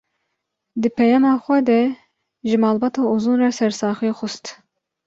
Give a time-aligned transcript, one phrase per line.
[0.81, 1.79] Di peyama xwe de
[2.49, 4.45] ji malbata Uzun re sersaxî xwest